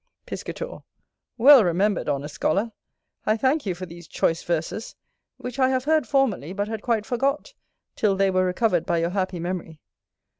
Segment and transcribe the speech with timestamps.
[0.25, 0.79] Piscator.
[1.37, 2.71] Well remembered, honest scholar.
[3.27, 4.95] I thank you for these choice verses;
[5.37, 7.53] which I have heard formerly, but had quite forgot,
[7.95, 9.79] till they were recovered by your happy memory.